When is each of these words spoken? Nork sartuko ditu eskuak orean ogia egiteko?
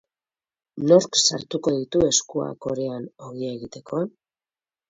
Nork 0.91 1.19
sartuko 1.23 1.75
ditu 1.75 2.03
eskuak 2.07 2.69
orean 2.73 3.09
ogia 3.29 3.55
egiteko? 3.59 4.03